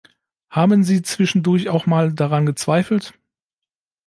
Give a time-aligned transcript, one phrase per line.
[0.49, 3.13] Haben Sie zwischendurch auch mal daran gezweifelt?